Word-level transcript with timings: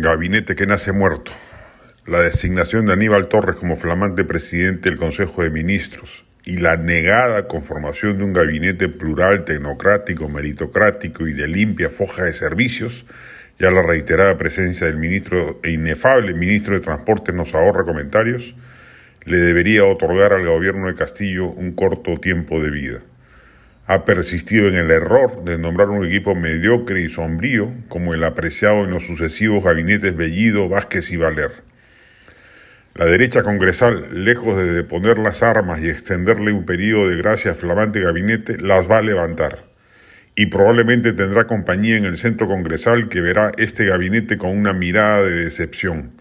Gabinete 0.00 0.54
que 0.54 0.64
nace 0.64 0.92
muerto. 0.92 1.32
La 2.06 2.20
designación 2.20 2.86
de 2.86 2.92
Aníbal 2.92 3.26
Torres 3.26 3.56
como 3.56 3.74
flamante 3.74 4.22
presidente 4.22 4.88
del 4.88 4.96
Consejo 4.96 5.42
de 5.42 5.50
Ministros 5.50 6.24
y 6.44 6.58
la 6.58 6.76
negada 6.76 7.48
conformación 7.48 8.18
de 8.18 8.24
un 8.24 8.32
gabinete 8.32 8.88
plural, 8.88 9.44
tecnocrático, 9.44 10.28
meritocrático 10.28 11.26
y 11.26 11.32
de 11.32 11.48
limpia 11.48 11.90
foja 11.90 12.22
de 12.22 12.32
servicios, 12.32 13.06
ya 13.58 13.72
la 13.72 13.82
reiterada 13.82 14.38
presencia 14.38 14.86
del 14.86 14.98
ministro 14.98 15.58
e 15.64 15.72
inefable 15.72 16.32
ministro 16.32 16.74
de 16.74 16.80
Transporte 16.80 17.32
nos 17.32 17.52
ahorra 17.52 17.84
comentarios, 17.84 18.54
le 19.24 19.38
debería 19.38 19.84
otorgar 19.84 20.32
al 20.32 20.46
gobierno 20.46 20.86
de 20.86 20.94
Castillo 20.94 21.48
un 21.48 21.72
corto 21.72 22.18
tiempo 22.20 22.62
de 22.62 22.70
vida 22.70 23.00
ha 23.88 24.04
persistido 24.04 24.68
en 24.68 24.74
el 24.74 24.90
error 24.90 25.44
de 25.44 25.56
nombrar 25.56 25.88
un 25.88 26.06
equipo 26.06 26.34
mediocre 26.34 27.00
y 27.00 27.08
sombrío 27.08 27.72
como 27.88 28.12
el 28.12 28.22
apreciado 28.22 28.84
en 28.84 28.90
los 28.90 29.06
sucesivos 29.06 29.64
gabinetes 29.64 30.14
Bellido, 30.14 30.68
Vázquez 30.68 31.10
y 31.10 31.16
Valer. 31.16 31.52
La 32.94 33.06
derecha 33.06 33.42
congresal, 33.42 34.24
lejos 34.24 34.58
de 34.58 34.74
deponer 34.74 35.18
las 35.18 35.42
armas 35.42 35.80
y 35.80 35.88
extenderle 35.88 36.52
un 36.52 36.66
periodo 36.66 37.08
de 37.08 37.16
gracia 37.16 37.52
al 37.52 37.56
flamante 37.56 38.00
gabinete, 38.00 38.58
las 38.58 38.90
va 38.90 38.98
a 38.98 39.02
levantar. 39.02 39.64
Y 40.34 40.46
probablemente 40.46 41.14
tendrá 41.14 41.46
compañía 41.46 41.96
en 41.96 42.04
el 42.04 42.18
centro 42.18 42.46
congresal 42.46 43.08
que 43.08 43.22
verá 43.22 43.52
este 43.56 43.86
gabinete 43.86 44.36
con 44.36 44.50
una 44.50 44.74
mirada 44.74 45.22
de 45.22 45.44
decepción. 45.44 46.12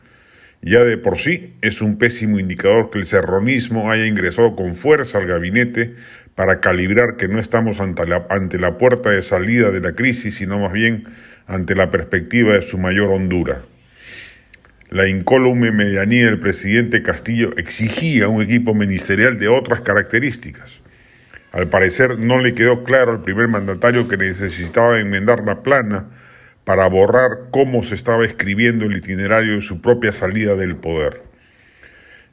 Ya 0.61 0.83
de 0.83 0.97
por 0.97 1.19
sí 1.19 1.53
es 1.61 1.81
un 1.81 1.97
pésimo 1.97 2.39
indicador 2.39 2.89
que 2.89 2.99
el 2.99 3.05
serronismo 3.05 3.91
haya 3.91 4.05
ingresado 4.05 4.55
con 4.55 4.75
fuerza 4.75 5.19
al 5.19 5.27
gabinete 5.27 5.95
para 6.35 6.59
calibrar 6.59 7.15
que 7.17 7.27
no 7.27 7.39
estamos 7.39 7.79
ante 7.79 8.05
la, 8.05 8.25
ante 8.29 8.59
la 8.59 8.77
puerta 8.77 9.09
de 9.09 9.21
salida 9.21 9.71
de 9.71 9.79
la 9.79 9.93
crisis, 9.93 10.35
sino 10.35 10.59
más 10.59 10.73
bien 10.73 11.05
ante 11.47 11.75
la 11.75 11.89
perspectiva 11.89 12.53
de 12.53 12.61
su 12.61 12.77
mayor 12.77 13.11
hondura. 13.11 13.63
La 14.89 15.07
incólume 15.07 15.71
medianía 15.71 16.25
del 16.25 16.39
presidente 16.39 17.01
Castillo 17.01 17.51
exigía 17.57 18.27
un 18.27 18.41
equipo 18.41 18.73
ministerial 18.73 19.37
de 19.37 19.47
otras 19.47 19.81
características. 19.81 20.81
Al 21.51 21.69
parecer 21.69 22.19
no 22.19 22.39
le 22.39 22.53
quedó 22.53 22.83
claro 22.83 23.11
al 23.11 23.21
primer 23.21 23.47
mandatario 23.47 24.07
que 24.07 24.17
necesitaba 24.17 24.99
enmendar 24.99 25.43
la 25.43 25.61
plana 25.61 26.07
para 26.67 26.85
borrar 26.87 27.47
cómo 27.49 27.83
se 27.83 27.95
estaba 27.95 28.25
escribiendo 28.25 28.85
el 28.85 28.97
itinerario 28.97 29.55
de 29.55 29.61
su 29.61 29.81
propia 29.81 30.11
salida 30.11 30.55
del 30.55 30.75
poder 30.75 31.27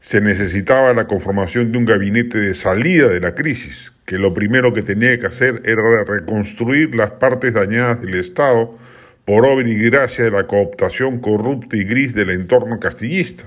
se 0.04 0.20
necesitaba 0.20 0.92
la 0.92 1.06
conformación 1.06 1.72
de 1.72 1.78
un 1.78 1.86
gabinete 1.86 2.36
de 2.36 2.52
salida 2.52 3.08
de 3.08 3.20
la 3.20 3.34
crisis, 3.34 3.94
que 4.04 4.18
lo 4.18 4.34
primero 4.34 4.74
que 4.74 4.82
tenía 4.82 5.18
que 5.18 5.26
hacer 5.26 5.62
era 5.64 6.04
reconstruir 6.04 6.94
las 6.94 7.12
partes 7.12 7.54
dañadas 7.54 8.02
del 8.02 8.16
Estado 8.16 8.78
por 9.24 9.46
obra 9.46 9.66
y 9.66 9.74
gracia 9.76 10.24
de 10.24 10.30
la 10.30 10.46
cooptación 10.46 11.20
corrupta 11.20 11.78
y 11.78 11.84
gris 11.84 12.14
del 12.14 12.28
entorno 12.28 12.78
castillista. 12.80 13.44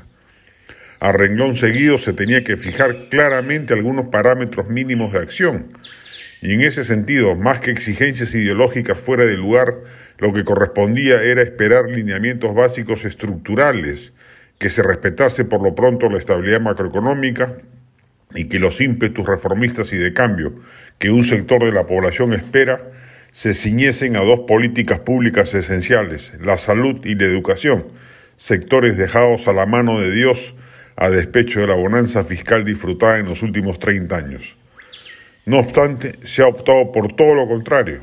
A 1.00 1.12
renglón 1.12 1.58
seguido 1.58 2.00
se 2.00 2.14
tenía 2.14 2.44
que 2.44 2.58
fijar 2.58 3.08
claramente 3.12 3.76
algunos 3.76 4.08
parámetros 4.08 4.68
mínimos 4.68 5.14
de 5.14 5.20
acción, 5.20 5.68
y 6.42 6.54
en 6.54 6.62
ese 6.62 6.84
sentido, 6.84 7.36
más 7.36 7.60
que 7.60 7.70
exigencias 7.70 8.34
ideológicas 8.34 9.00
fuera 9.00 9.28
de 9.28 9.38
lugar, 9.38 9.76
lo 10.18 10.34
que 10.34 10.44
correspondía 10.44 11.22
era 11.22 11.42
esperar 11.42 11.90
lineamientos 11.90 12.54
básicos 12.56 13.06
estructurales, 13.06 14.14
que 14.58 14.70
se 14.70 14.82
respetase 14.82 15.46
por 15.46 15.62
lo 15.62 15.76
pronto 15.76 16.10
la 16.10 16.18
estabilidad 16.18 16.62
macroeconómica 16.62 17.58
y 18.34 18.46
que 18.46 18.60
los 18.60 18.82
ímpetus 18.82 19.26
reformistas 19.26 19.94
y 19.94 19.98
de 19.98 20.14
cambio 20.14 20.54
que 21.00 21.12
un 21.12 21.24
sector 21.24 21.64
de 21.64 21.72
la 21.72 21.86
población 21.86 22.34
espera 22.34 22.92
se 23.32 23.54
ciñesen 23.54 24.16
a 24.16 24.22
dos 24.22 24.42
políticas 24.48 25.00
públicas 25.00 25.54
esenciales, 25.54 26.34
la 26.42 26.58
salud 26.58 27.06
y 27.06 27.14
la 27.14 27.26
educación, 27.26 27.86
sectores 28.36 28.98
dejados 28.98 29.48
a 29.48 29.54
la 29.54 29.68
mano 29.68 30.00
de 30.00 30.12
Dios 30.12 30.56
a 30.96 31.10
despecho 31.10 31.60
de 31.60 31.68
la 31.68 31.76
bonanza 31.76 32.24
fiscal 32.24 32.66
disfrutada 32.66 33.20
en 33.20 33.28
los 33.28 33.44
últimos 33.44 33.78
30 33.78 34.16
años. 34.16 34.56
No 35.46 35.60
obstante, 35.60 36.14
se 36.24 36.42
ha 36.42 36.48
optado 36.48 36.92
por 36.92 37.16
todo 37.16 37.36
lo 37.36 37.48
contrario, 37.48 38.02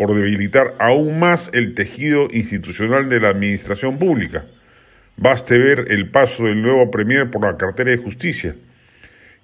por 0.00 0.14
debilitar 0.14 0.76
aún 0.78 1.18
más 1.18 1.50
el 1.52 1.74
tejido 1.74 2.28
institucional 2.30 3.10
de 3.10 3.20
la 3.20 3.28
administración 3.28 3.98
pública, 3.98 4.46
Baste 5.18 5.58
ver 5.58 5.88
el 5.90 6.08
paso 6.08 6.44
del 6.44 6.62
nuevo 6.62 6.90
Premier 6.90 7.30
por 7.30 7.42
la 7.42 7.58
cartera 7.58 7.90
de 7.90 7.98
justicia, 7.98 8.56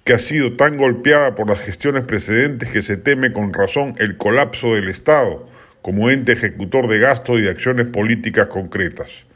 que 0.03 0.13
ha 0.13 0.17
sido 0.17 0.53
tan 0.53 0.77
golpeada 0.77 1.35
por 1.35 1.47
las 1.47 1.59
gestiones 1.59 2.05
precedentes 2.05 2.71
que 2.71 2.81
se 2.81 2.97
teme 2.97 3.31
con 3.31 3.53
razón 3.53 3.93
el 3.99 4.17
colapso 4.17 4.73
del 4.73 4.89
Estado 4.89 5.47
como 5.83 6.09
ente 6.09 6.31
ejecutor 6.31 6.87
de 6.87 6.97
gastos 6.97 7.37
y 7.37 7.43
de 7.43 7.51
acciones 7.51 7.85
políticas 7.85 8.47
concretas. 8.47 9.27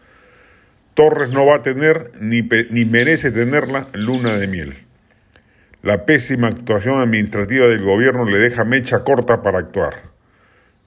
Torres 0.96 1.30
no 1.30 1.46
va 1.46 1.58
a 1.58 1.62
tener 1.62 2.14
ni, 2.20 2.42
ni 2.42 2.86
merece 2.86 3.30
tenerla 3.30 3.90
luna 3.94 4.38
de 4.38 4.48
miel. 4.48 4.74
La 5.84 6.04
pésima 6.08 6.48
actuación 6.48 7.00
administrativa 7.00 7.68
del 7.68 7.84
gobierno 7.84 8.26
le 8.26 8.40
deja 8.40 8.64
mecha 8.64 9.04
corta 9.04 9.44
para 9.44 9.60
actuar. 9.60 10.11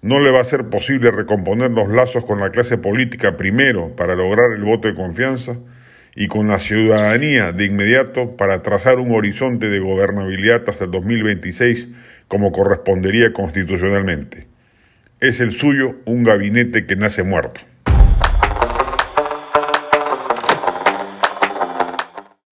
No 0.05 0.21
le 0.21 0.31
va 0.31 0.41
a 0.41 0.45
ser 0.45 0.69
posible 0.69 1.11
recomponer 1.11 1.71
los 1.71 1.89
lazos 1.89 2.27
con 2.27 2.39
la 2.39 2.51
clase 2.51 2.77
política 2.77 3.39
primero 3.39 3.97
para 3.97 4.15
lograr 4.15 4.53
el 4.53 4.63
voto 4.63 4.87
de 4.87 4.95
confianza 4.95 5.57
y 6.15 6.29
con 6.29 6.47
la 6.47 6.59
ciudadanía 6.59 7.53
de 7.53 7.65
inmediato 7.65 8.37
para 8.37 8.61
trazar 8.61 8.99
un 8.99 9.13
horizonte 9.13 9.71
de 9.71 9.79
gobernabilidad 9.79 10.69
hasta 10.69 10.85
el 10.85 10.91
2026 10.91 11.89
como 12.29 12.53
correspondería 12.53 13.33
constitucionalmente. 13.33 14.47
Es 15.23 15.41
el 15.41 15.53
suyo 15.53 15.97
un 16.05 16.23
gabinete 16.23 16.85
que 16.85 16.97
nace 16.97 17.23
muerto. 17.23 17.63